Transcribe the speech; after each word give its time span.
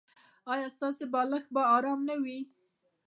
ایا 0.53 0.67
ستاسو 0.75 1.03
بالښت 1.13 1.49
به 1.55 1.61
ارام 1.75 1.99
نه 2.09 2.15
وي؟ 2.23 2.39